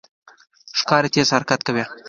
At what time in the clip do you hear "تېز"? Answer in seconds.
1.13-1.27